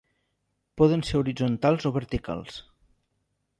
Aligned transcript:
Poden 0.81 1.03
ser 1.09 1.19
horitzontals 1.19 1.87
o 1.89 1.93
verticals. 2.01 2.59